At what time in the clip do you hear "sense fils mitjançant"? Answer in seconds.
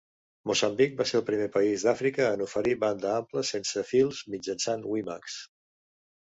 3.51-4.89